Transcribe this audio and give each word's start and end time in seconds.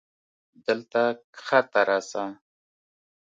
دلته 0.65 1.01
کښته 1.35 1.81
راسه. 1.89 2.25